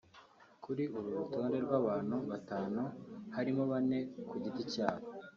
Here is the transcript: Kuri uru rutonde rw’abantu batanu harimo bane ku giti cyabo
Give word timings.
Kuri 0.63 0.83
uru 0.97 1.09
rutonde 1.17 1.57
rw’abantu 1.65 2.15
batanu 2.29 2.83
harimo 3.35 3.63
bane 3.71 3.99
ku 4.29 4.35
giti 4.43 4.63
cyabo 4.73 5.05